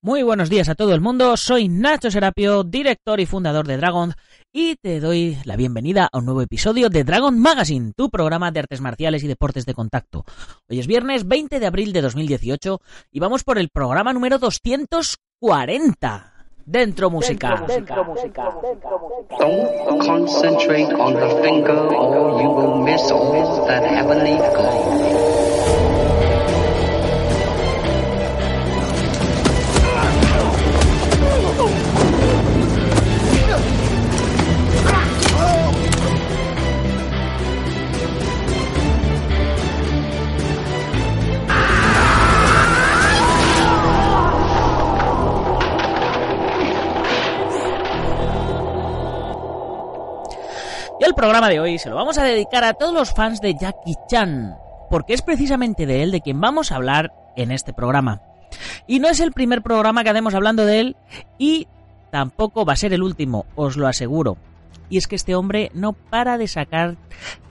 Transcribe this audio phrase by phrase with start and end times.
[0.00, 4.14] Muy buenos días a todo el mundo, soy Nacho Serapio, director y fundador de Dragon,
[4.52, 8.60] y te doy la bienvenida a un nuevo episodio de Dragon Magazine, tu programa de
[8.60, 10.24] artes marciales y deportes de contacto.
[10.70, 12.80] Hoy es viernes 20 de abril de 2018
[13.10, 16.32] y vamos por el programa número 240.
[16.64, 17.64] Dentro música.
[17.66, 18.54] Dentro música.
[19.36, 26.17] Don't concentrate on the finger or you will miss all that heavenly glow.
[51.00, 53.54] Y el programa de hoy se lo vamos a dedicar a todos los fans de
[53.54, 54.56] Jackie Chan,
[54.90, 58.20] porque es precisamente de él de quien vamos a hablar en este programa.
[58.88, 60.96] Y no es el primer programa que hacemos hablando de él
[61.38, 61.68] y
[62.10, 64.38] tampoco va a ser el último, os lo aseguro.
[64.90, 66.96] Y es que este hombre no para de sacar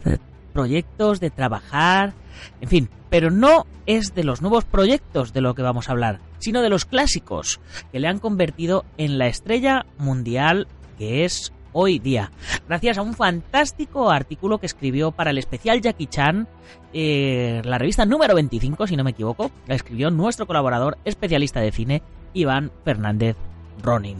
[0.03, 0.17] eh,
[0.51, 2.13] proyectos, de trabajar,
[2.59, 6.19] en fin, pero no es de los nuevos proyectos de lo que vamos a hablar,
[6.39, 7.61] sino de los clásicos
[7.93, 10.67] que le han convertido en la estrella mundial
[10.97, 12.31] que es hoy día,
[12.67, 16.47] gracias a un fantástico artículo que escribió para el especial Jackie Chan,
[16.91, 21.71] eh, la revista número 25, si no me equivoco, la escribió nuestro colaborador especialista de
[21.71, 22.01] cine,
[22.33, 23.35] Iván Fernández
[23.83, 24.17] Ronin.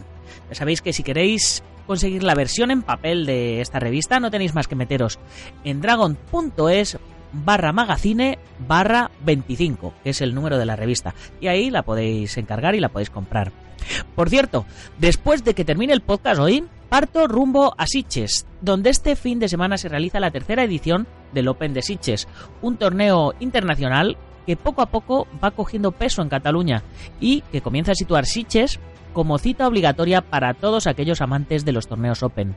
[0.48, 4.54] Ya sabéis que si queréis conseguir la versión en papel de esta revista, no tenéis
[4.54, 5.18] más que meteros
[5.64, 6.96] en dragon.es
[7.32, 11.12] barra magazine barra 25, que es el número de la revista.
[11.40, 13.50] Y ahí la podéis encargar y la podéis comprar.
[14.14, 14.64] Por cierto,
[14.98, 19.48] después de que termine el podcast hoy, parto rumbo a Sitges, donde este fin de
[19.48, 22.28] semana se realiza la tercera edición del Open de Sitges,
[22.62, 26.82] un torneo internacional que poco a poco va cogiendo peso en Cataluña
[27.20, 28.80] y que comienza a situar Sitges
[29.12, 32.54] como cita obligatoria para todos aquellos amantes de los torneos Open.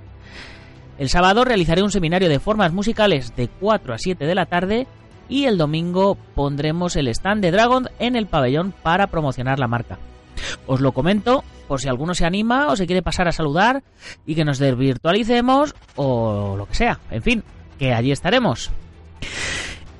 [0.98, 4.88] El sábado realizaré un seminario de formas musicales de 4 a 7 de la tarde
[5.28, 9.98] y el domingo pondremos el stand de Dragon en el pabellón para promocionar la marca.
[10.68, 13.84] Os lo comento por si alguno se anima o se quiere pasar a saludar
[14.26, 17.00] y que nos desvirtualicemos o lo que sea.
[17.10, 17.44] En fin,
[17.80, 18.72] que allí estaremos.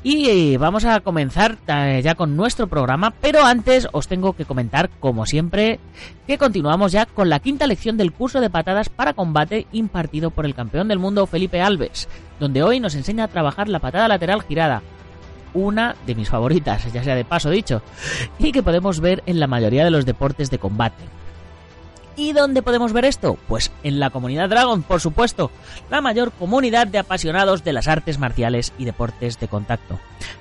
[0.04, 4.90] Y vamos a comenzar eh, ya con nuestro programa, pero antes os tengo que comentar,
[5.00, 5.80] como siempre,
[6.26, 10.48] que continuamos ya con la quinta lección del curso de patadas para combate impartido por
[10.48, 12.10] el campeón del mundo Felipe Alves,
[12.40, 14.82] donde hoy nos enseña a trabajar la patada lateral girada,
[15.54, 17.82] una de mis favoritas, ya sea de paso dicho,
[18.40, 21.04] y que podemos ver en la mayoría de los deportes de combate.
[22.16, 23.38] ¿Y dónde podemos ver esto?
[23.48, 25.52] Pues en la comunidad Dragon, por supuesto,
[25.90, 30.00] la mayor comunidad de apasionados de las artes marciales y deportes de contacto.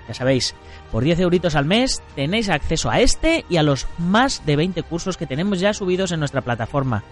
[0.08, 0.54] Ya sabéis,
[0.90, 4.82] por 10 euritos al mes tenéis acceso a este y a los más de 20
[4.82, 7.04] cursos que tenemos ya subidos en nuestra plataforma.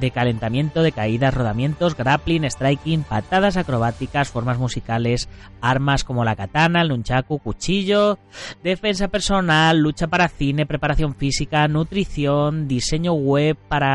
[0.00, 5.28] De calentamiento, de caídas, rodamientos, grappling, striking, patadas acrobáticas, formas musicales,
[5.60, 7.02] armas como la katana, el
[7.42, 8.18] cuchillo,
[8.64, 13.91] defensa personal, lucha para cine, preparación física, nutrición, diseño web para,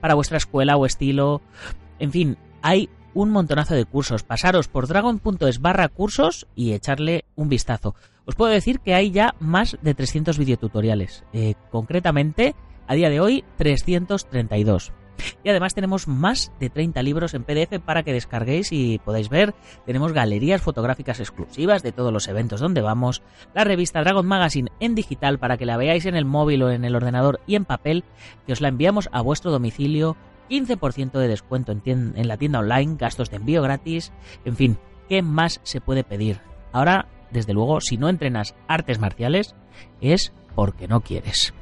[0.00, 1.40] para vuestra escuela o estilo.
[1.98, 4.22] En fin, hay un montonazo de cursos.
[4.22, 7.94] Pasaros por dragon.es barra cursos y echarle un vistazo.
[8.26, 11.24] Os puedo decir que hay ya más de 300 videotutoriales.
[11.32, 12.54] Eh, concretamente,
[12.86, 14.92] a día de hoy, 332.
[15.42, 19.54] Y además tenemos más de 30 libros en PDF para que descarguéis y podáis ver.
[19.86, 23.22] Tenemos galerías fotográficas exclusivas de todos los eventos donde vamos.
[23.54, 26.84] La revista Dragon Magazine en digital para que la veáis en el móvil o en
[26.84, 28.04] el ordenador y en papel,
[28.46, 30.16] que os la enviamos a vuestro domicilio.
[30.50, 34.12] 15% de descuento en, en la tienda online, gastos de envío gratis.
[34.44, 36.40] En fin, ¿qué más se puede pedir?
[36.70, 39.54] Ahora, desde luego, si no entrenas artes marciales,
[40.00, 41.54] es porque no quieres.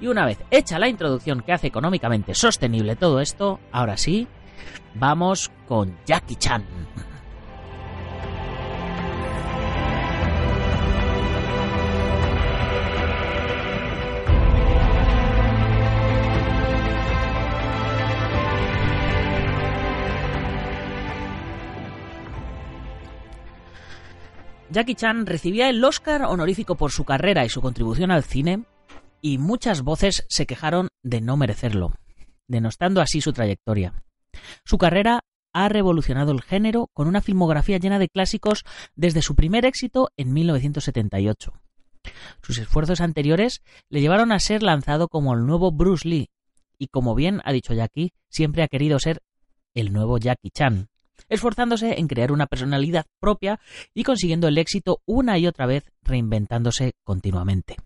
[0.00, 4.26] Y una vez hecha la introducción que hace económicamente sostenible todo esto, ahora sí,
[4.94, 6.64] vamos con Jackie Chan.
[24.72, 28.64] Jackie Chan recibía el Oscar honorífico por su carrera y su contribución al cine,
[29.22, 31.94] y muchas voces se quejaron de no merecerlo,
[32.48, 34.04] denostando así su trayectoria.
[34.64, 35.20] Su carrera
[35.54, 38.64] ha revolucionado el género con una filmografía llena de clásicos
[38.96, 41.52] desde su primer éxito en 1978.
[42.42, 46.30] Sus esfuerzos anteriores le llevaron a ser lanzado como el nuevo Bruce Lee,
[46.76, 49.22] y como bien ha dicho Jackie, siempre ha querido ser
[49.74, 50.88] el nuevo Jackie Chan,
[51.28, 53.60] esforzándose en crear una personalidad propia
[53.94, 57.76] y consiguiendo el éxito una y otra vez reinventándose continuamente.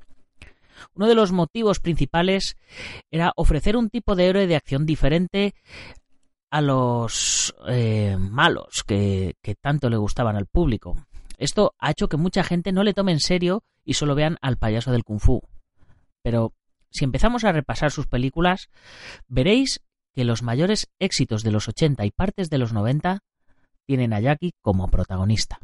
[0.94, 2.56] Uno de los motivos principales
[3.11, 5.55] era ofrecer un tipo de héroe de acción diferente
[6.50, 10.96] a los eh, malos que, que tanto le gustaban al público.
[11.38, 14.56] Esto ha hecho que mucha gente no le tome en serio y solo vean al
[14.56, 15.43] payaso del kung fu.
[16.23, 16.55] Pero
[16.90, 18.70] si empezamos a repasar sus películas,
[19.28, 19.81] veréis
[20.14, 23.20] que los mayores éxitos de los 80 y partes de los 90
[23.87, 25.61] tienen a Jackie como protagonista.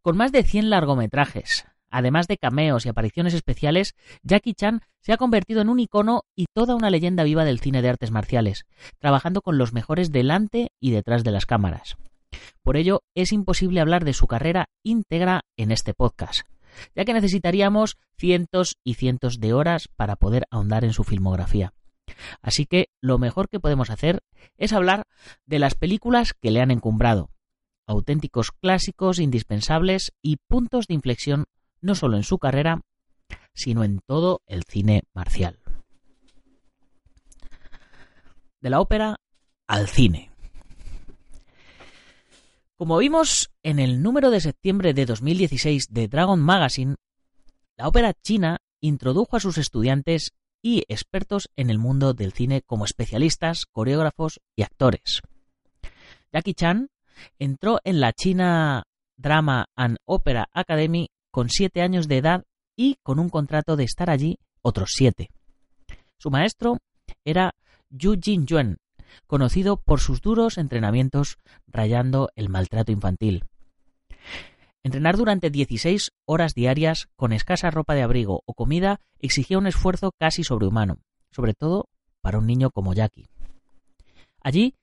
[0.00, 5.16] Con más de 100 largometrajes, además de cameos y apariciones especiales, Jackie Chan se ha
[5.16, 8.66] convertido en un icono y toda una leyenda viva del cine de artes marciales,
[8.98, 11.96] trabajando con los mejores delante y detrás de las cámaras.
[12.62, 16.42] Por ello, es imposible hablar de su carrera íntegra en este podcast,
[16.94, 21.72] ya que necesitaríamos cientos y cientos de horas para poder ahondar en su filmografía.
[22.42, 24.20] Así que lo mejor que podemos hacer
[24.56, 25.04] es hablar
[25.46, 27.30] de las películas que le han encumbrado,
[27.86, 31.46] auténticos clásicos indispensables y puntos de inflexión
[31.80, 32.80] no solo en su carrera,
[33.54, 35.58] sino en todo el cine marcial.
[38.60, 39.16] De la ópera
[39.66, 40.30] al cine.
[42.76, 46.96] Como vimos en el número de septiembre de 2016 de Dragon Magazine,
[47.76, 50.32] la ópera china introdujo a sus estudiantes
[50.62, 55.20] y expertos en el mundo del cine como especialistas, coreógrafos y actores.
[56.32, 56.88] Jackie Chan
[57.38, 58.84] entró en la China
[59.16, 62.44] Drama and Opera Academy con siete años de edad
[62.76, 65.30] y con un contrato de estar allí otros siete.
[66.18, 66.78] Su maestro
[67.24, 67.54] era
[67.90, 68.78] Yu Jin Yuan,
[69.26, 73.44] conocido por sus duros entrenamientos rayando el maltrato infantil.
[74.82, 80.12] Entrenar durante 16 horas diarias con escasa ropa de abrigo o comida exigía un esfuerzo
[80.18, 80.98] casi sobrehumano,
[81.30, 81.88] sobre todo
[82.22, 83.28] para un niño como Jackie.
[84.42, 84.74] Allí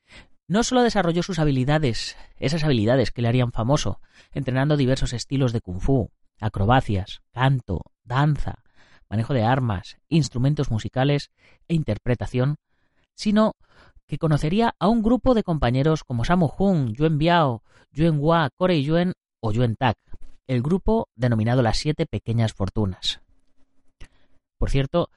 [0.47, 3.99] no solo desarrolló sus habilidades, esas habilidades que le harían famoso,
[4.31, 8.63] entrenando diversos estilos de kung fu, acrobacias, canto, danza,
[9.09, 11.31] manejo de armas, instrumentos musicales
[11.67, 12.57] e interpretación,
[13.15, 13.53] sino
[14.07, 18.83] que conocería a un grupo de compañeros como Sammo Hung, Yuen Biao, Yuen Hua, Corey
[18.83, 19.97] Yuen o Yuen Tak,
[20.47, 23.21] el grupo denominado las Siete Pequeñas Fortunas.
[24.57, 25.09] Por cierto,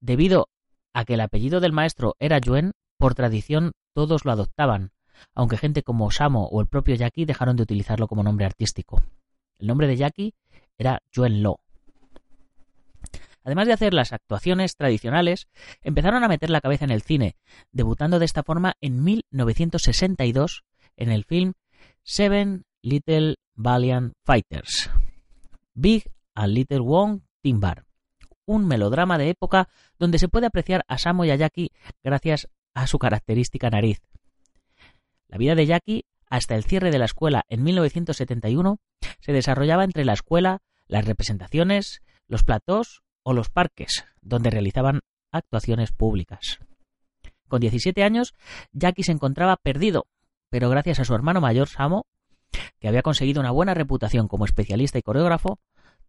[0.00, 0.48] debido
[0.94, 4.92] a que el apellido del maestro era Yuen, por tradición todos lo adoptaban,
[5.34, 9.02] aunque gente como Samo o el propio Jackie dejaron de utilizarlo como nombre artístico.
[9.58, 10.34] El nombre de Jackie
[10.78, 11.60] era Yuen Lo.
[13.44, 15.48] Además de hacer las actuaciones tradicionales,
[15.82, 17.36] empezaron a meter la cabeza en el cine,
[17.72, 20.64] debutando de esta forma en 1962
[20.96, 21.54] en el film
[22.02, 24.90] Seven Little Valiant Fighters.
[25.74, 27.86] Big and Little Wong Timbar,
[28.44, 31.70] un melodrama de época donde se puede apreciar a Samo y a Jackie
[32.02, 34.00] gracias a su característica nariz.
[35.28, 38.78] La vida de Jackie, hasta el cierre de la escuela en 1971,
[39.20, 45.00] se desarrollaba entre la escuela, las representaciones, los platós o los parques, donde realizaban
[45.32, 46.58] actuaciones públicas.
[47.48, 48.34] Con 17 años,
[48.72, 50.06] Jackie se encontraba perdido,
[50.50, 52.06] pero gracias a su hermano mayor, Samo,
[52.78, 55.60] que había conseguido una buena reputación como especialista y coreógrafo,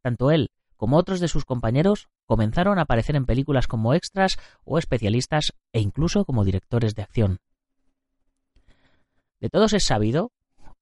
[0.02, 4.78] tanto él como otros de sus compañeros comenzaron a aparecer en películas como extras o
[4.78, 7.40] especialistas e incluso como directores de acción.
[9.42, 10.32] De todos es sabido,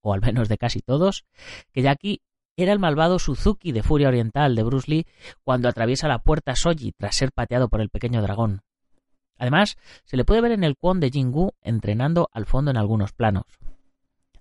[0.02, 1.26] o al menos de casi todos,
[1.72, 2.22] que Jackie
[2.56, 5.06] era el malvado Suzuki de Furia Oriental de Bruce Lee
[5.44, 8.62] cuando atraviesa la puerta Soji tras ser pateado por el pequeño dragón.
[9.38, 13.14] Además, se le puede ver en el Kwon de Jingu entrenando al fondo en algunos
[13.14, 13.46] planos.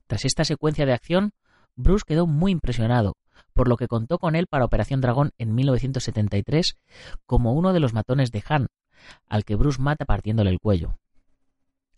[0.06, 1.32] Tras esta secuencia de acción,
[1.74, 3.16] Bruce quedó muy impresionado,
[3.52, 6.78] por lo que contó con él para Operación Dragón en 1973
[7.26, 8.68] como uno de los matones de Han,
[9.28, 10.96] al que Bruce mata partiéndole el cuello.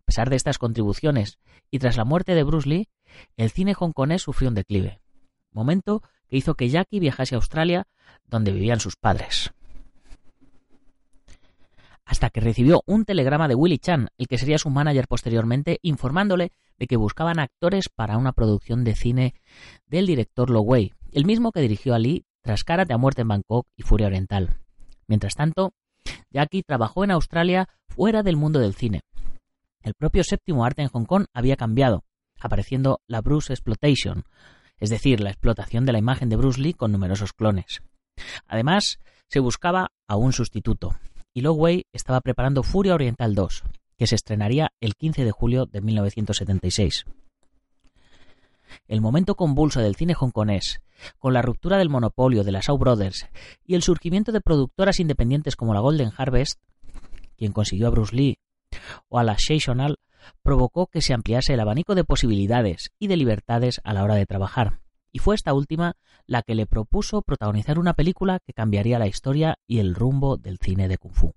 [0.09, 1.39] A pesar de estas contribuciones
[1.71, 2.89] y tras la muerte de Bruce Lee,
[3.37, 5.03] el cine hongkonés sufrió un declive
[5.53, 7.87] momento que hizo que Jackie viajase a Australia,
[8.25, 9.53] donde vivían sus padres.
[12.07, 16.53] Hasta que recibió un telegrama de Willie Chan, el que sería su manager posteriormente, informándole
[16.79, 19.35] de que buscaban actores para una producción de cine
[19.89, 23.29] del director Lo Wei, el mismo que dirigió a Lee tras Karate a muerte en
[23.29, 24.57] Bangkok y Furia Oriental.
[25.07, 25.75] Mientras tanto,
[26.31, 29.03] Jackie trabajó en Australia fuera del mundo del cine.
[29.83, 32.05] El propio séptimo arte en Hong Kong había cambiado,
[32.41, 34.25] apareciendo la Bruce Exploitation,
[34.79, 37.83] es decir, la explotación de la imagen de Bruce Lee con numerosos clones.
[38.47, 40.97] Además, se buscaba a un sustituto,
[41.35, 43.63] y Wei estaba preparando Furia Oriental 2,
[43.97, 47.05] que se estrenaría el 15 de julio de 1976.
[48.87, 50.81] El momento convulso del cine hongkonés,
[51.19, 53.27] con la ruptura del monopolio de las Shaw Brothers
[53.65, 56.61] y el surgimiento de productoras independientes como la Golden Harvest,
[57.37, 58.39] quien consiguió a Bruce Lee,
[59.09, 59.99] o a la Shonal,
[60.43, 64.27] provocó que se ampliase el abanico de posibilidades y de libertades a la hora de
[64.27, 64.81] trabajar,
[65.13, 69.59] y fue esta última la que le propuso protagonizar una película que cambiaría la historia
[69.67, 71.33] y el rumbo del cine de Kung Fu.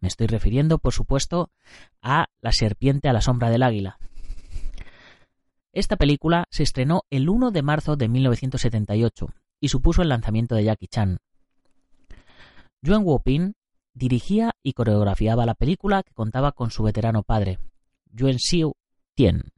[0.00, 1.50] Me estoy refiriendo, por supuesto,
[2.02, 3.98] a La serpiente a la sombra del águila.
[5.72, 9.26] Esta película se estrenó el 1 de marzo de 1978
[9.60, 11.18] y supuso el lanzamiento de Jackie Chan.
[12.80, 13.54] Yuen Wopin
[13.98, 17.58] dirigía y coreografiaba la película que contaba con su veterano padre,
[18.12, 18.72] Yuen Xiu
[19.14, 19.52] Tien,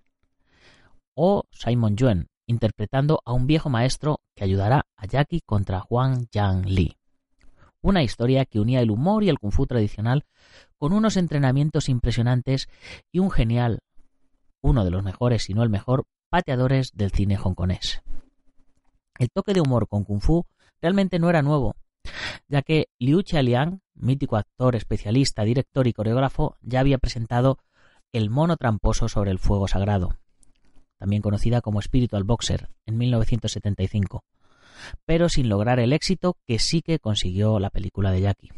[1.14, 6.66] o Simon Yuen, interpretando a un viejo maestro que ayudará a Jackie contra Huang Yang
[6.66, 6.96] Li.
[7.82, 10.24] Una historia que unía el humor y el kung fu tradicional
[10.78, 12.68] con unos entrenamientos impresionantes
[13.12, 13.80] y un genial,
[14.62, 18.02] uno de los mejores, si no el mejor, pateadores del cine hongkonés.
[19.18, 20.46] El toque de humor con kung fu
[20.80, 21.76] realmente no era nuevo,
[22.48, 27.58] ya que Liu Liang, mítico actor, especialista, director y coreógrafo, ya había presentado
[28.12, 30.18] El mono tramposo sobre el fuego sagrado,
[30.98, 34.24] también conocida como Spiritual Boxer, en 1975,
[35.04, 38.52] pero sin lograr el éxito que sí que consiguió la película de Jackie.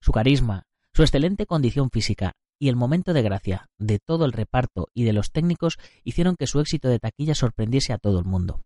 [0.00, 4.88] Su carisma, su excelente condición física y el momento de gracia de todo el reparto
[4.94, 8.62] y de los técnicos hicieron que su éxito de taquilla sorprendiese a todo el mundo.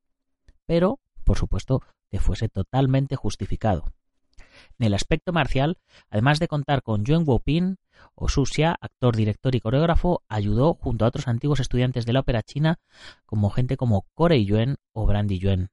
[0.67, 3.93] Pero, por supuesto, que fuese totalmente justificado.
[4.79, 5.79] En el aspecto marcial,
[6.11, 7.79] además de contar con Yuen Wopin,
[8.15, 12.43] Osu Xia, actor, director y coreógrafo, ayudó junto a otros antiguos estudiantes de la ópera
[12.43, 12.79] china
[13.27, 15.71] como gente como Corey Yuen o Brandy Yuen.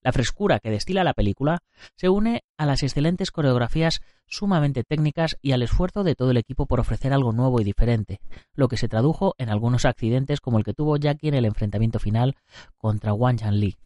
[0.00, 1.58] La frescura que destila la película
[1.96, 6.66] se une a las excelentes coreografías sumamente técnicas y al esfuerzo de todo el equipo
[6.66, 8.20] por ofrecer algo nuevo y diferente,
[8.54, 11.98] lo que se tradujo en algunos accidentes como el que tuvo Jackie en el enfrentamiento
[11.98, 12.36] final
[12.76, 13.76] contra Wang Li,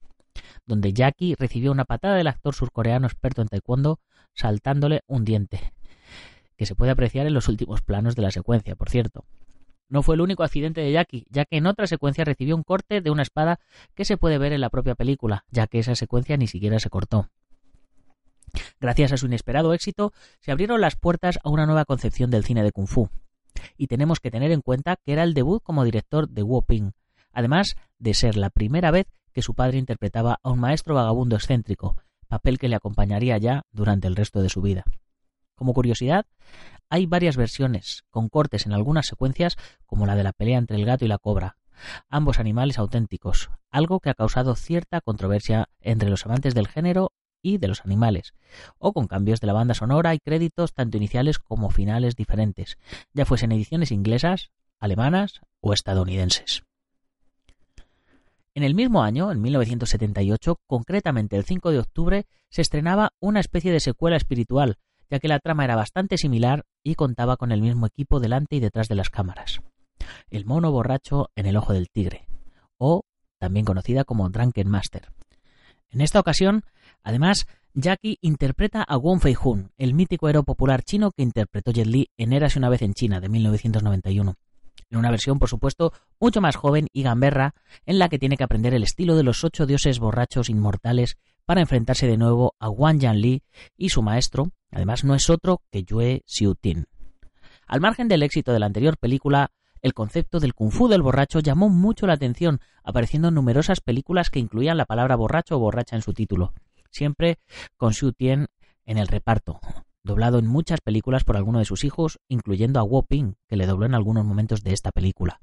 [0.67, 4.01] donde Jackie recibió una patada del actor surcoreano experto en taekwondo
[4.35, 5.73] saltándole un diente,
[6.57, 9.25] que se puede apreciar en los últimos planos de la secuencia, por cierto.
[9.89, 13.03] No fue el único accidente de Jackie, ya que en otra secuencia recibió un corte
[13.03, 13.61] de una espada
[13.95, 16.89] que se puede ver en la propia película, ya que esa secuencia ni siquiera se
[16.89, 17.29] cortó.
[18.81, 22.63] Gracias a su inesperado éxito, se abrieron las puertas a una nueva concepción del cine
[22.63, 23.11] de Kung Fu.
[23.77, 26.93] Y tenemos que tener en cuenta que era el debut como director de Wu Ping,
[27.33, 31.97] además de ser la primera vez que su padre interpretaba a un maestro vagabundo excéntrico,
[32.29, 34.85] papel que le acompañaría ya durante el resto de su vida.
[35.55, 36.27] Como curiosidad,
[36.89, 40.85] hay varias versiones, con cortes en algunas secuencias, como la de la pelea entre el
[40.85, 41.57] gato y la cobra,
[42.09, 47.13] ambos animales auténticos, algo que ha causado cierta controversia entre los amantes del género
[47.43, 48.35] y de los animales,
[48.79, 52.79] o con cambios de la banda sonora y créditos tanto iniciales como finales diferentes,
[53.13, 56.63] ya fuesen ediciones inglesas, alemanas o estadounidenses.
[58.55, 63.73] En el mismo año, en 1978, concretamente el 5 de octubre, se estrenaba una especie
[63.73, 64.77] de secuela espiritual
[65.13, 68.61] ya que la trama era bastante similar y contaba con el mismo equipo delante y
[68.61, 69.61] detrás de las cámaras.
[70.31, 72.27] El mono borracho en el ojo del tigre,
[72.79, 73.03] o
[73.39, 75.13] también conocida como Drunken Master.
[75.91, 76.63] En esta ocasión,
[77.03, 82.09] además, Jackie interpreta a Wong Fei-hun, el mítico héroe popular chino que interpretó Jet Li
[82.17, 84.37] en Érase una vez en China de 1991.
[84.91, 87.55] En una versión, por supuesto, mucho más joven y gamberra,
[87.87, 91.61] en la que tiene que aprender el estilo de los ocho dioses borrachos inmortales para
[91.61, 93.43] enfrentarse de nuevo a Wang Yanli
[93.77, 96.87] y su maestro, además no es otro que Yue Xiutin.
[97.67, 99.51] Al margen del éxito de la anterior película,
[99.81, 104.31] el concepto del kung fu del borracho llamó mucho la atención, apareciendo en numerosas películas
[104.31, 106.53] que incluían la palabra borracho o borracha en su título,
[106.91, 107.39] siempre
[107.77, 108.47] con Xiu Tien
[108.85, 109.59] en el reparto,
[110.05, 113.67] doblado en muchas películas por alguno de sus hijos, incluyendo a Wu Ping, que le
[113.67, 115.39] dobló en algunos momentos de esta película,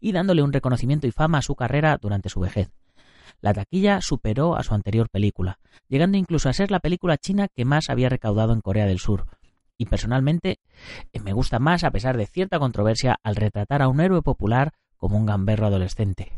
[0.00, 2.70] y dándole un reconocimiento y fama a su carrera durante su vejez.
[3.40, 5.58] La taquilla superó a su anterior película,
[5.88, 9.26] llegando incluso a ser la película china que más había recaudado en Corea del Sur.
[9.76, 10.60] Y personalmente
[11.12, 14.72] eh, me gusta más a pesar de cierta controversia al retratar a un héroe popular
[14.96, 16.32] como un gamberro adolescente.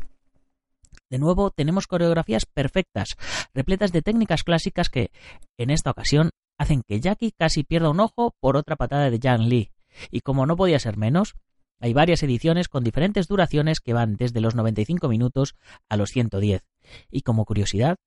[1.09, 3.15] De nuevo, tenemos coreografías perfectas,
[3.53, 5.11] repletas de técnicas clásicas que,
[5.57, 9.49] en esta ocasión, hacen que Jackie casi pierda un ojo por otra patada de Jan
[9.49, 9.71] Lee.
[10.11, 11.35] Y como no podía ser menos,
[11.79, 15.55] hay varias ediciones con diferentes duraciones que van desde los 95 minutos
[15.89, 16.63] a los 110.
[17.11, 17.97] Y como curiosidad,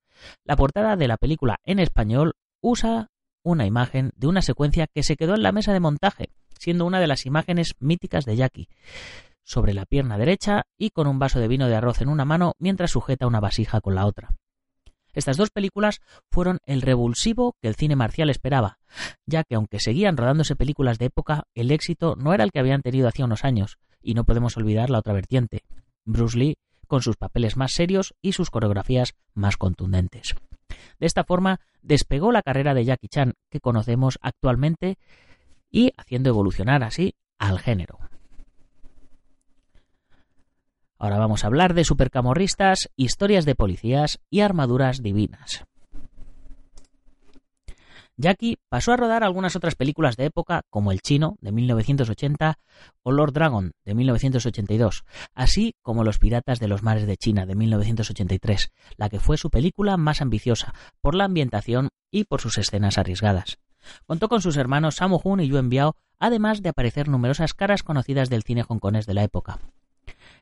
[0.44, 3.08] la portada de la película en español usa
[3.42, 7.00] una imagen de una secuencia que se quedó en la mesa de montaje, siendo una
[7.00, 8.68] de las imágenes míticas de Jackie,
[9.44, 12.54] sobre la pierna derecha y con un vaso de vino de arroz en una mano
[12.58, 14.34] mientras sujeta una vasija con la otra.
[15.12, 16.00] Estas dos películas
[16.30, 18.78] fueron el revulsivo que el cine marcial esperaba,
[19.26, 22.82] ya que aunque seguían rodándose películas de época, el éxito no era el que habían
[22.82, 25.64] tenido hacía unos años, y no podemos olvidar la otra vertiente,
[26.04, 30.34] Bruce Lee con sus papeles más serios y sus coreografías más contundentes.
[30.98, 34.98] De esta forma despegó la carrera de Jackie Chan que conocemos actualmente
[35.70, 38.09] y haciendo evolucionar así al género.
[41.00, 45.64] Ahora vamos a hablar de supercamorristas, historias de policías y armaduras divinas.
[48.18, 52.58] Jackie pasó a rodar algunas otras películas de época como El Chino de 1980
[53.02, 57.54] o Lord Dragon de 1982, así como Los Piratas de los Mares de China de
[57.54, 62.98] 1983, la que fue su película más ambiciosa por la ambientación y por sus escenas
[62.98, 63.58] arriesgadas.
[64.04, 68.28] Contó con sus hermanos Sammo Hung y Yuen Biao, además de aparecer numerosas caras conocidas
[68.28, 69.60] del cine hongkonés de la época.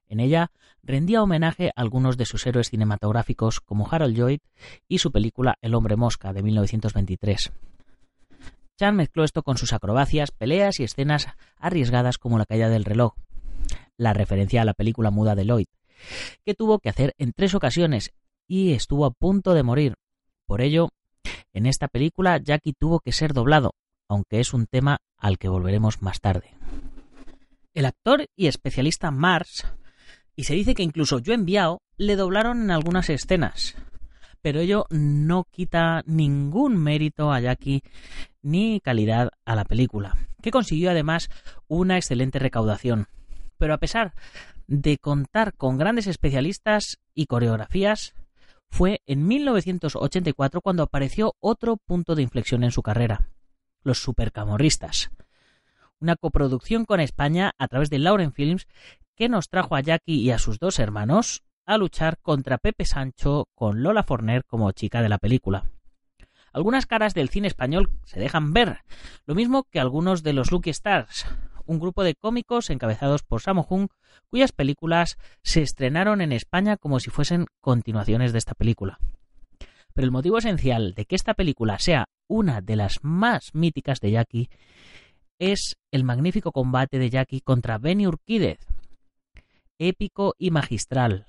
[0.09, 0.50] En ella
[0.83, 4.41] rendía homenaje a algunos de sus héroes cinematográficos como Harold Lloyd
[4.88, 7.53] y su película El hombre mosca de 1923.
[8.79, 13.15] Chan mezcló esto con sus acrobacias, peleas y escenas arriesgadas como la caída del reloj,
[13.97, 15.67] la referencia a la película muda de Lloyd,
[16.45, 18.12] que tuvo que hacer en tres ocasiones
[18.47, 19.95] y estuvo a punto de morir.
[20.47, 20.91] Por ello,
[21.53, 23.75] en esta película Jackie tuvo que ser doblado,
[24.09, 26.55] aunque es un tema al que volveremos más tarde.
[27.75, 29.67] El actor y especialista Mars
[30.38, 33.75] y se dice que incluso Yuen Biao le doblaron en algunas escenas.
[34.40, 37.83] Pero ello no quita ningún mérito a Jackie
[38.40, 41.28] ni calidad a la película, que consiguió además
[41.66, 43.09] una excelente recaudación.
[43.59, 44.14] Pero a pesar
[44.68, 48.14] de contar con grandes especialistas y coreografías,
[48.71, 53.28] fue en 1984 cuando apareció otro punto de inflexión en su carrera,
[53.83, 55.11] los supercamorristas.
[55.99, 58.68] Una coproducción con España a través de Lauren Films
[59.18, 63.48] que nos trajo a Jackie y a sus dos hermanos a luchar contra Pepe Sancho
[63.56, 65.72] con Lola Forner como chica de la película.
[66.52, 68.78] Algunas caras del cine español se dejan ver,
[69.26, 71.26] lo mismo que algunos de los Lucky Stars,
[71.66, 73.88] un grupo de cómicos encabezados por Sammo Hung,
[74.30, 79.00] cuyas películas se estrenaron en España como si fuesen continuaciones de esta película.
[79.94, 84.12] Pero el motivo esencial de que esta película sea una de las más míticas de
[84.12, 84.48] Jackie
[85.40, 88.58] es el magnífico combate de Jackie contra Benny Urquídez,
[89.78, 91.26] épico y magistral.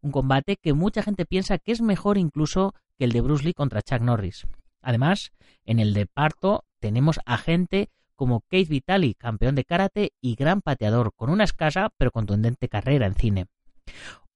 [0.00, 3.54] Un combate que mucha gente piensa que es mejor incluso que el de Bruce Lee
[3.54, 4.46] contra Chuck Norris.
[4.80, 5.32] Además,
[5.64, 10.62] en el de parto tenemos a gente como Keith Vitali, campeón de karate y gran
[10.62, 13.46] pateador, con una escasa pero contundente carrera en cine.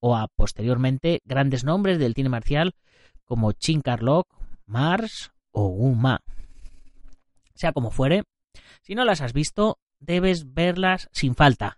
[0.01, 2.75] O a posteriormente grandes nombres del cine marcial
[3.25, 4.27] como Chin Carlock,
[4.67, 6.21] Mars o Wu Ma.
[7.55, 8.25] Sea como fuere,
[8.83, 11.78] si no las has visto, debes verlas sin falta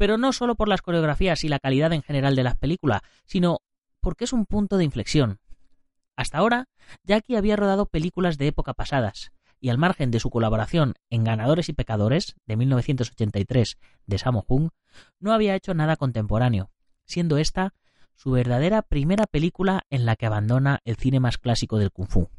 [0.00, 3.58] pero no solo por las coreografías y la calidad en general de la película, sino
[4.00, 5.40] porque es un punto de inflexión.
[6.16, 6.68] Hasta ahora,
[7.04, 11.68] Jackie había rodado películas de época pasadas, y al margen de su colaboración en Ganadores
[11.68, 14.70] y Pecadores, de 1983, de Sammo Hung,
[15.18, 16.70] no había hecho nada contemporáneo,
[17.04, 17.74] siendo esta
[18.16, 22.30] su verdadera primera película en la que abandona el cine más clásico del kung fu.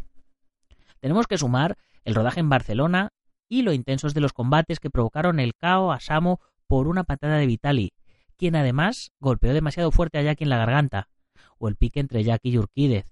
[0.99, 3.09] Tenemos que sumar el rodaje en Barcelona
[3.47, 6.39] y lo intensos de los combates que provocaron el caos a Samo
[6.71, 7.91] por una patada de Vitali,
[8.37, 11.09] quien además golpeó demasiado fuerte a Jackie en la garganta,
[11.57, 13.07] o el pique entre Jackie y Urquídez.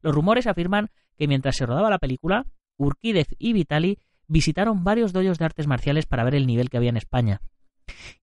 [0.00, 2.44] Los rumores afirman que mientras se rodaba la película,
[2.76, 6.90] Urquídez y Vitali visitaron varios doyos de artes marciales para ver el nivel que había
[6.90, 7.40] en España.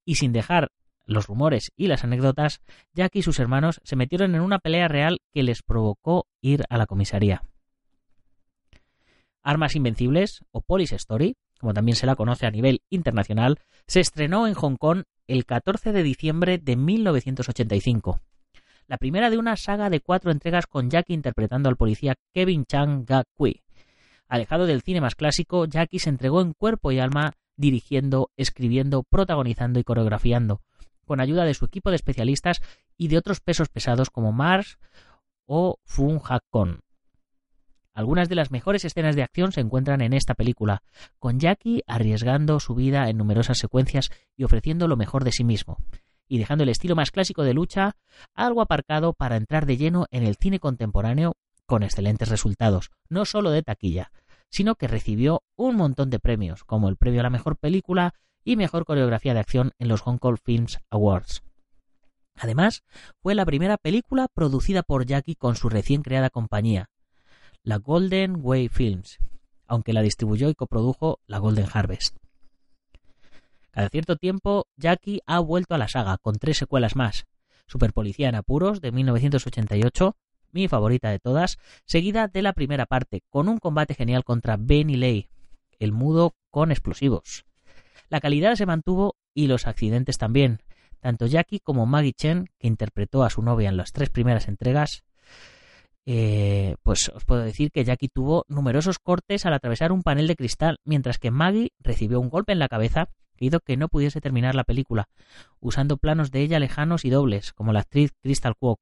[0.03, 0.73] Y sin dejar
[1.05, 2.59] los rumores y las anécdotas,
[2.93, 6.77] Jackie y sus hermanos se metieron en una pelea real que les provocó ir a
[6.77, 7.43] la comisaría.
[9.41, 14.47] Armas Invencibles, o Police Story, como también se la conoce a nivel internacional, se estrenó
[14.47, 18.21] en Hong Kong el 14 de diciembre de 1985.
[18.87, 23.05] La primera de una saga de cuatro entregas con Jackie interpretando al policía Kevin Chang
[23.05, 23.61] Ga Kui.
[24.27, 29.79] Alejado del cine más clásico, Jackie se entregó en cuerpo y alma dirigiendo, escribiendo, protagonizando
[29.79, 30.61] y coreografiando,
[31.05, 32.61] con ayuda de su equipo de especialistas
[32.97, 34.79] y de otros pesos pesados como Mars
[35.45, 36.79] o Fun Hak Kon.
[37.99, 40.83] Algunas de las mejores escenas de acción se encuentran en esta película,
[41.19, 45.79] con Jackie arriesgando su vida en numerosas secuencias y ofreciendo lo mejor de sí mismo,
[46.25, 47.97] y dejando el estilo más clásico de lucha
[48.33, 51.33] algo aparcado para entrar de lleno en el cine contemporáneo
[51.65, 54.13] con excelentes resultados, no solo de taquilla,
[54.49, 58.13] sino que recibió un montón de premios, como el premio a la mejor película
[58.45, 61.43] y mejor coreografía de acción en los Hong Kong Films Awards.
[62.37, 62.81] Además,
[63.21, 66.89] fue la primera película producida por Jackie con su recién creada compañía,
[67.69, 69.19] la Golden Way Films,
[69.67, 72.17] aunque la distribuyó y coprodujo la Golden Harvest.
[73.69, 77.27] Cada cierto tiempo, Jackie ha vuelto a la saga con tres secuelas más.
[77.67, 80.15] Superpolicía en apuros de 1988,
[80.51, 84.95] mi favorita de todas, seguida de la primera parte, con un combate genial contra Benny
[84.95, 85.29] Lay,
[85.77, 87.45] el mudo con explosivos.
[88.09, 90.63] La calidad se mantuvo y los accidentes también.
[91.01, 95.03] Tanto Jackie como Maggie Chen, que interpretó a su novia en las tres primeras entregas,
[96.11, 100.35] eh, pues os puedo decir que Jackie tuvo numerosos cortes al atravesar un panel de
[100.35, 104.19] cristal, mientras que Maggie recibió un golpe en la cabeza que hizo que no pudiese
[104.19, 105.07] terminar la película,
[105.59, 108.79] usando planos de ella lejanos y dobles, como la actriz Crystal Kwok.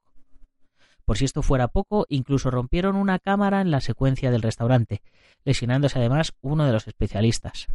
[1.03, 5.01] Por si esto fuera poco, incluso rompieron una cámara en la secuencia del restaurante,
[5.43, 7.67] lesionándose además uno de los especialistas.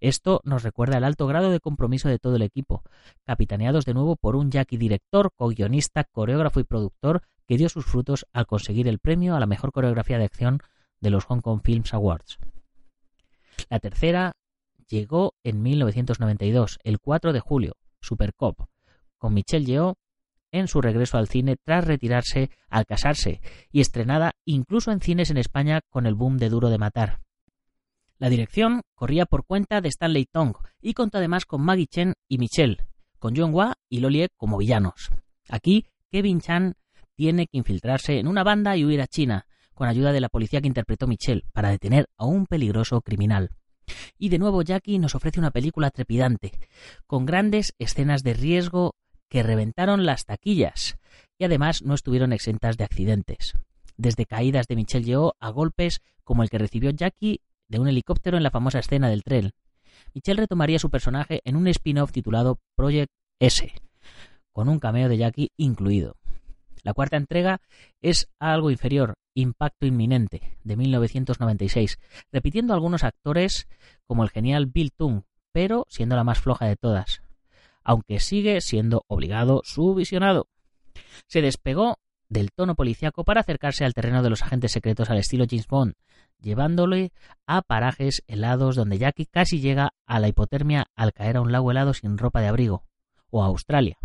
[0.00, 2.82] Esto nos recuerda el alto grado de compromiso de todo el equipo,
[3.24, 8.26] capitaneados de nuevo por un Jackie director, co-guionista, coreógrafo y productor que dio sus frutos
[8.32, 10.60] al conseguir el premio a la mejor coreografía de acción
[11.00, 12.38] de los Hong Kong Films Awards.
[13.68, 14.36] La tercera
[14.88, 18.68] llegó en 1992, el 4 de julio, Supercop,
[19.18, 19.94] con Michelle Yeoh
[20.52, 25.36] en su regreso al cine tras retirarse al casarse y estrenada incluso en cines en
[25.36, 27.20] España con el boom de Duro de Matar.
[28.20, 32.36] La dirección corría por cuenta de Stanley Tong y contó además con Maggie Chen y
[32.36, 32.86] Michelle,
[33.18, 35.08] con John Hua y Lolie como villanos.
[35.48, 36.74] Aquí, Kevin Chan
[37.14, 40.60] tiene que infiltrarse en una banda y huir a China, con ayuda de la policía
[40.60, 43.56] que interpretó Michelle, para detener a un peligroso criminal.
[44.18, 46.52] Y de nuevo Jackie nos ofrece una película trepidante,
[47.06, 48.96] con grandes escenas de riesgo
[49.30, 50.98] que reventaron las taquillas
[51.38, 53.54] y además no estuvieron exentas de accidentes.
[53.96, 58.36] Desde caídas de Michelle Yeoh a golpes como el que recibió Jackie de un helicóptero
[58.36, 59.52] en la famosa escena del tren.
[60.12, 63.72] Michelle retomaría su personaje en un spin-off titulado Project S,
[64.52, 66.16] con un cameo de Jackie incluido.
[66.82, 67.60] La cuarta entrega
[68.02, 71.98] es algo inferior, Impacto Inminente, de 1996,
[72.32, 73.68] repitiendo algunos actores
[74.04, 77.22] como el genial Bill Tung, pero siendo la más floja de todas,
[77.84, 80.48] aunque sigue siendo obligado su visionado.
[81.28, 85.44] Se despegó del tono policíaco para acercarse al terreno de los agentes secretos al estilo
[85.48, 85.94] James Bond,
[86.40, 87.12] llevándole
[87.46, 91.70] a parajes helados donde Jackie casi llega a la hipotermia al caer a un lago
[91.70, 92.84] helado sin ropa de abrigo,
[93.30, 93.98] o a Australia.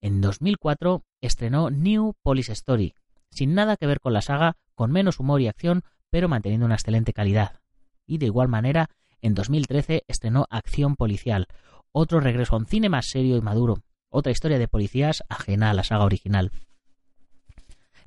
[0.00, 2.94] En 2004 estrenó New Police Story,
[3.30, 6.76] sin nada que ver con la saga, con menos humor y acción, pero manteniendo una
[6.76, 7.60] excelente calidad.
[8.06, 11.48] Y de igual manera, en 2013 estrenó Acción Policial,
[11.92, 15.74] otro regreso a un cine más serio y maduro, otra historia de policías ajena a
[15.74, 16.52] la saga original.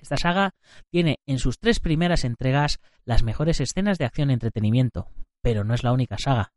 [0.01, 0.51] Esta saga
[0.89, 5.07] tiene en sus tres primeras entregas las mejores escenas de acción y entretenimiento,
[5.41, 6.53] pero no es la única saga.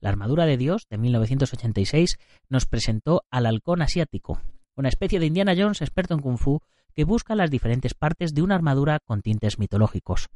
[0.00, 4.40] La armadura de Dios, de 1986, nos presentó al halcón asiático,
[4.76, 6.60] una especie de Indiana Jones experto en kung fu
[6.94, 10.28] que busca las diferentes partes de una armadura con tintes mitológicos.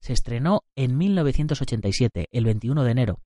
[0.00, 3.20] Se estrenó en 1987, el 21 de enero,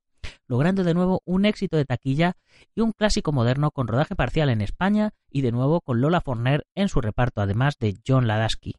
[0.46, 2.36] logrando de nuevo un éxito de taquilla
[2.74, 6.66] y un clásico moderno con rodaje parcial en España y de nuevo con Lola Forner
[6.74, 8.74] en su reparto, además de John Ladasky,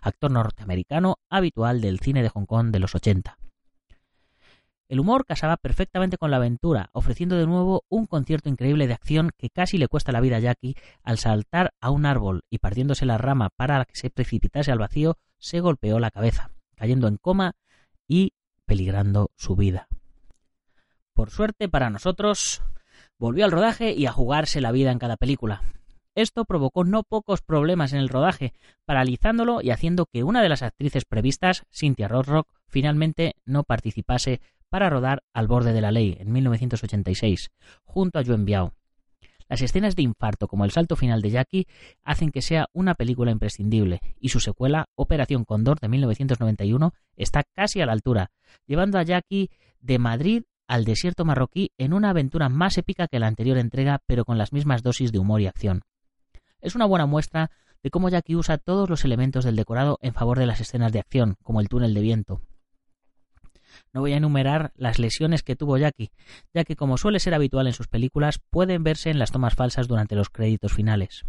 [0.00, 3.38] actor norteamericano habitual del cine de Hong Kong de los 80.
[4.88, 9.32] El humor casaba perfectamente con la aventura, ofreciendo de nuevo un concierto increíble de acción
[9.36, 13.04] que casi le cuesta la vida a Jackie al saltar a un árbol y partiéndose
[13.04, 17.56] la rama para que se precipitase al vacío, se golpeó la cabeza, cayendo en coma
[18.06, 19.88] y peligrando su vida.
[21.16, 22.62] Por suerte para nosotros,
[23.18, 25.62] volvió al rodaje y a jugarse la vida en cada película.
[26.14, 28.52] Esto provocó no pocos problemas en el rodaje,
[28.84, 34.90] paralizándolo y haciendo que una de las actrices previstas, Cynthia Rothrock, finalmente no participase para
[34.90, 37.50] rodar Al borde de la ley en 1986,
[37.84, 38.74] junto a Yuen Biao.
[39.48, 41.66] Las escenas de infarto como el salto final de Jackie
[42.02, 47.80] hacen que sea una película imprescindible, y su secuela, Operación Condor de 1991, está casi
[47.80, 48.32] a la altura,
[48.66, 49.48] llevando a Jackie
[49.80, 54.24] de Madrid al desierto marroquí en una aventura más épica que la anterior entrega, pero
[54.24, 55.82] con las mismas dosis de humor y acción.
[56.60, 57.50] Es una buena muestra
[57.82, 60.98] de cómo Jackie usa todos los elementos del decorado en favor de las escenas de
[60.98, 62.40] acción, como el túnel de viento.
[63.92, 66.10] No voy a enumerar las lesiones que tuvo Jackie,
[66.52, 69.86] ya que como suele ser habitual en sus películas, pueden verse en las tomas falsas
[69.86, 71.24] durante los créditos finales.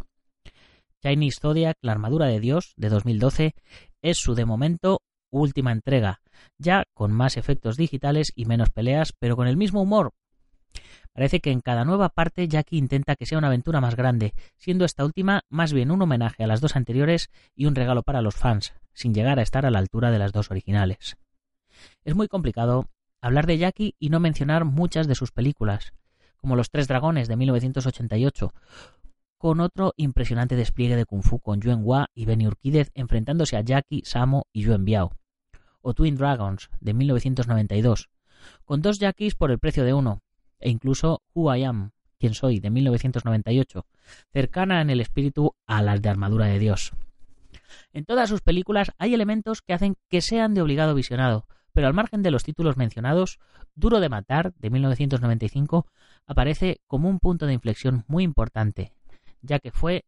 [1.01, 3.55] Chinese Zodiac, la armadura de Dios, de 2012,
[4.01, 6.21] es su de momento última entrega,
[6.57, 10.13] ya con más efectos digitales y menos peleas, pero con el mismo humor.
[11.13, 14.85] Parece que en cada nueva parte Jackie intenta que sea una aventura más grande, siendo
[14.85, 18.35] esta última más bien un homenaje a las dos anteriores y un regalo para los
[18.35, 21.17] fans, sin llegar a estar a la altura de las dos originales.
[22.03, 22.85] Es muy complicado
[23.21, 25.93] hablar de Jackie y no mencionar muchas de sus películas,
[26.37, 28.53] como Los Tres Dragones de 1988,
[29.37, 33.61] con otro impresionante despliegue de Kung Fu con Yuen Hua y Benny Urquídez enfrentándose a
[33.61, 35.11] Jackie, Samo y Yuen Biao,
[35.81, 38.09] o Twin Dragons de 1992,
[38.65, 40.21] con dos Jackies por el precio de uno,
[40.59, 43.85] e incluso Who I Am, quien soy, de 1998,
[44.31, 46.93] cercana en el espíritu a las de Armadura de Dios.
[47.93, 51.93] En todas sus películas hay elementos que hacen que sean de obligado visionado, pero al
[51.93, 53.39] margen de los títulos mencionados,
[53.75, 55.85] Duro de Matar, de 1995,
[56.25, 58.93] aparece como un punto de inflexión muy importante,
[59.47, 60.05] ya que fue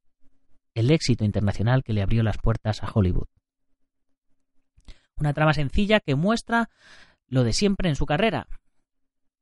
[0.76, 3.28] el éxito internacional que le abrió las puertas a Hollywood.
[5.18, 6.70] Una trama sencilla que muestra
[7.28, 8.48] lo de siempre en su carrera.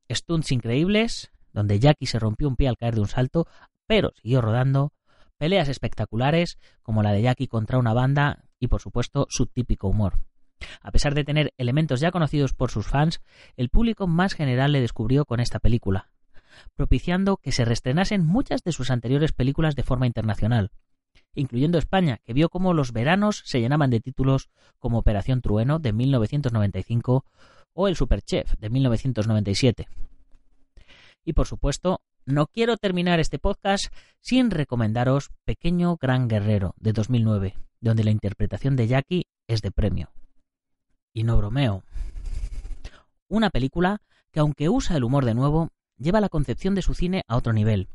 [0.10, 3.48] stunts increíbles, donde Jackie se rompió un pie al caer de un salto,
[3.86, 4.94] pero siguió rodando,
[5.38, 10.20] peleas espectaculares, como la de Jackie contra una banda, y por supuesto su típico humor.
[10.82, 13.22] A pesar de tener elementos ya conocidos por sus fans,
[13.56, 16.10] el público más general le descubrió con esta película,
[16.76, 20.72] propiciando que se reestrenasen muchas de sus anteriores películas de forma internacional,
[21.34, 25.94] incluyendo España, que vio cómo los veranos se llenaban de títulos como Operación Trueno de
[25.94, 27.26] 1995
[27.74, 29.88] o El Superchef de 1997.
[31.24, 33.86] Y por supuesto, no quiero terminar este podcast
[34.20, 40.10] sin recomendaros Pequeño Gran Guerrero de 2009, donde la interpretación de Jackie es de premio.
[41.14, 41.84] Y no bromeo.
[43.30, 47.24] Una película que aunque usa el humor de nuevo, lleva la concepción de su cine
[47.28, 47.90] a otro nivel,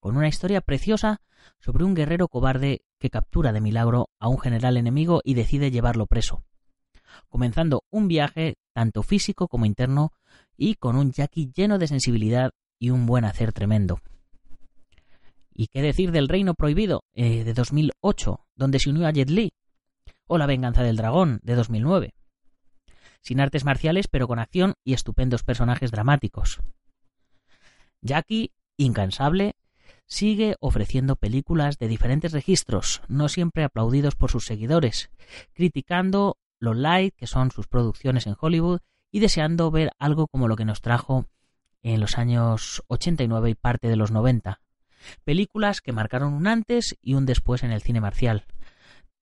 [0.00, 1.22] con una historia preciosa
[1.60, 6.06] sobre un guerrero cobarde que captura de milagro a un general enemigo y decide llevarlo
[6.06, 6.44] preso,
[7.28, 10.12] comenzando un viaje tanto físico como interno
[10.56, 14.00] y con un Jackie lleno de sensibilidad y un buen hacer tremendo.
[15.52, 19.52] ¿Y qué decir del Reino Prohibido eh, de 2008, donde se unió a Jet Li?
[20.26, 22.14] O La Venganza del Dragón de 2009
[23.24, 26.60] sin artes marciales pero con acción y estupendos personajes dramáticos.
[28.04, 29.56] Jackie, incansable,
[30.06, 35.10] sigue ofreciendo películas de diferentes registros, no siempre aplaudidos por sus seguidores,
[35.54, 40.56] criticando lo light que son sus producciones en Hollywood y deseando ver algo como lo
[40.56, 41.26] que nos trajo
[41.82, 44.60] en los años 89 y parte de los 90.
[45.24, 48.44] Películas que marcaron un antes y un después en el cine marcial.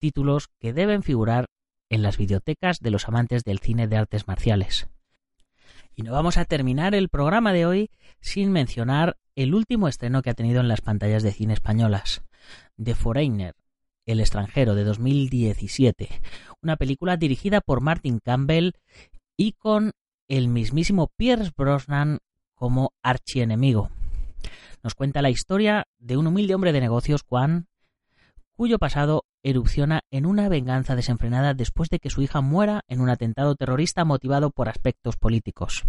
[0.01, 1.47] Títulos que deben figurar
[1.89, 4.89] en las bibliotecas de los amantes del cine de artes marciales.
[5.95, 10.31] Y no vamos a terminar el programa de hoy sin mencionar el último estreno que
[10.31, 12.23] ha tenido en las pantallas de cine españolas,
[12.83, 13.55] The Foreigner,
[14.07, 16.09] El extranjero de 2017,
[16.63, 18.73] una película dirigida por Martin Campbell
[19.37, 19.93] y con
[20.29, 22.21] el mismísimo Pierce Brosnan
[22.55, 23.91] como archienemigo.
[24.83, 27.67] Nos cuenta la historia de un humilde hombre de negocios, Juan,
[28.57, 33.11] cuyo pasado erupciona en una venganza desenfrenada después de que su hija muera en un
[33.11, 35.85] atentado terrorista motivado por aspectos políticos.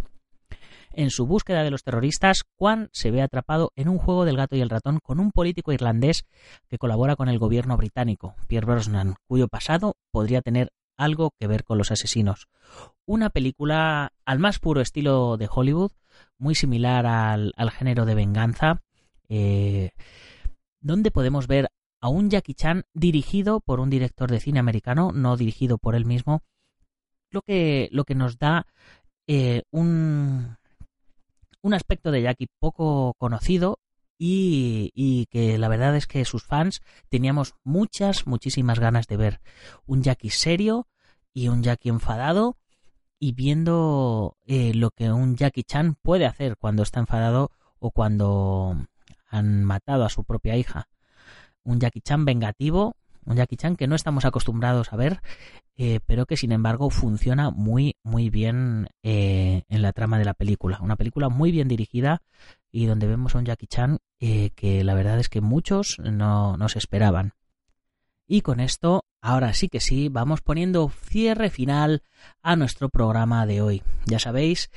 [0.96, 4.56] En su búsqueda de los terroristas, Juan se ve atrapado en un juego del gato
[4.56, 6.26] y el ratón con un político irlandés
[6.70, 11.64] que colabora con el gobierno británico, Pierre Brosnan, cuyo pasado podría tener algo que ver
[11.64, 12.48] con los asesinos.
[13.06, 15.92] Una película al más puro estilo de Hollywood,
[16.38, 18.84] muy similar al, género de venganza,
[19.30, 19.92] eh,
[20.80, 21.70] donde podemos ver
[22.04, 26.04] a un Jackie Chan dirigido por un director de cine americano, no dirigido por él
[26.04, 26.44] mismo,
[27.30, 28.68] lo que, lo que nos da
[29.26, 30.58] eh, un,
[31.62, 33.80] un aspecto de Jackie poco conocido
[34.18, 39.40] y, y, que la verdad es que sus fans teníamos muchas, muchísimas ganas de ver.
[39.86, 40.90] Un Jackie serio
[41.34, 42.58] y un Jackie enfadado
[43.18, 48.76] y viendo eh, lo que un Jackie Chan puede hacer cuando está enfadado o cuando
[49.30, 50.90] han matado a su propia hija
[51.64, 52.96] un Jackie Chan vengativo,
[53.26, 55.22] un Jackie Chan que no estamos acostumbrados a ver,
[55.76, 60.34] eh, pero que sin embargo funciona muy, muy bien eh, en la trama de la
[60.34, 60.80] película.
[60.82, 62.22] Una película muy bien dirigida
[62.72, 66.58] y donde vemos a un Jackie Chan eh, que la verdad es que muchos no
[66.58, 67.34] nos esperaban.
[68.28, 72.04] Y con esto, ahora sí que sí, vamos poniendo cierre final
[72.42, 73.84] a nuestro programa de hoy.
[74.06, 74.70] Ya sabéis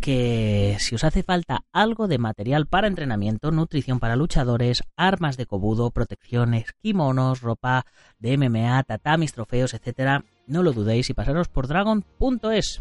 [0.00, 5.46] que si os hace falta algo de material para entrenamiento, nutrición para luchadores, armas de
[5.46, 7.86] cobudo, protecciones, kimonos, ropa
[8.18, 12.80] de MMA, tatamis, trofeos, etcétera, no lo dudéis y pasaros por dragon.es.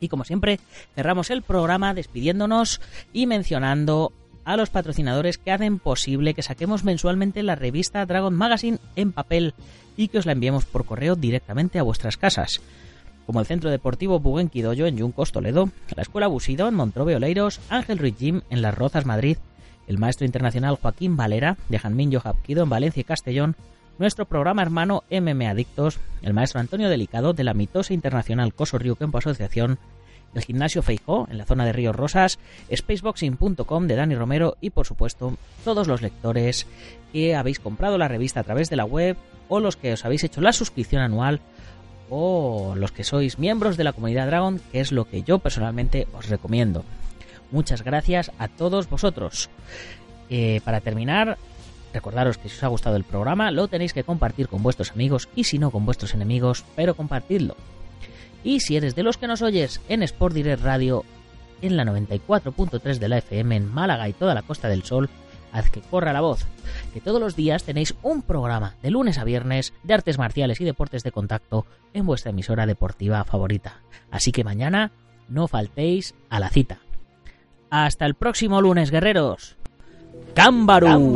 [0.00, 0.60] Y como siempre,
[0.94, 2.80] cerramos el programa despidiéndonos
[3.12, 4.12] y mencionando
[4.44, 9.54] a los patrocinadores que hacen posible que saquemos mensualmente la revista Dragon Magazine en papel
[9.96, 12.60] y que os la enviemos por correo directamente a vuestras casas
[13.26, 17.98] como el Centro Deportivo Buguenquidoyo en Yuncos, Toledo, la Escuela Busido en Montrobe Oleiros, Ángel
[17.98, 19.38] Ruiz Gym en Las Rozas, Madrid,
[19.86, 23.56] el maestro internacional Joaquín Valera de Janmin Hapkido en Valencia y Castellón,
[23.98, 28.96] nuestro programa hermano MM Adictos, el maestro Antonio Delicado de la mitosa internacional Coso Río
[28.96, 29.78] Campo Asociación,
[30.34, 32.38] el gimnasio Feijó en la zona de Ríos Rosas,
[32.74, 36.66] spaceboxing.com de Dani Romero y por supuesto todos los lectores
[37.12, 39.16] que habéis comprado la revista a través de la web
[39.48, 41.40] o los que os habéis hecho la suscripción anual
[42.10, 46.06] o los que sois miembros de la comunidad Dragon, que es lo que yo personalmente
[46.12, 46.84] os recomiendo.
[47.50, 49.50] Muchas gracias a todos vosotros.
[50.30, 51.38] Eh, para terminar,
[51.92, 55.28] recordaros que si os ha gustado el programa lo tenéis que compartir con vuestros amigos
[55.36, 57.56] y si no con vuestros enemigos, pero compartidlo.
[58.42, 61.04] Y si eres de los que nos oyes en Sport Direct Radio
[61.62, 65.08] en la 94.3 de la FM en Málaga y toda la Costa del Sol,
[65.54, 66.44] haz que corra la voz,
[66.92, 70.64] que todos los días tenéis un programa de lunes a viernes de artes marciales y
[70.64, 71.64] deportes de contacto
[71.94, 73.80] en vuestra emisora deportiva favorita.
[74.10, 74.90] Así que mañana
[75.28, 76.78] no faltéis a la cita.
[77.70, 79.56] Hasta el próximo lunes, guerreros.
[80.34, 81.12] ¡Cámbaru!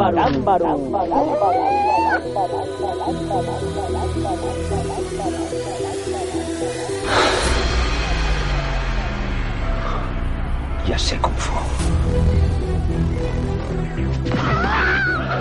[10.87, 11.53] Ya sé Kung Fu.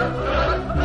[0.07, 0.76] Yeah.